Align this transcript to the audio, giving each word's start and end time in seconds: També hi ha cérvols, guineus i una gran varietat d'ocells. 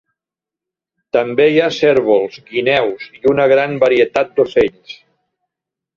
També 1.17 1.45
hi 1.51 1.59
ha 1.65 1.67
cérvols, 1.75 2.41
guineus 2.49 3.07
i 3.19 3.23
una 3.35 3.49
gran 3.55 3.77
varietat 3.85 4.37
d'ocells. 4.41 5.01